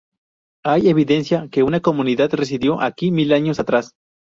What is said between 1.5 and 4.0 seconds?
que una comunidad residió aquí mil años atrás.